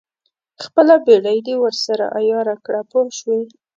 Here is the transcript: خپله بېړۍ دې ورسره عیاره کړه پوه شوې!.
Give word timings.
خپله 0.63 0.95
بېړۍ 1.05 1.39
دې 1.47 1.55
ورسره 1.63 2.05
عیاره 2.17 2.55
کړه 2.65 2.81
پوه 2.91 3.09
شوې!. 3.19 3.41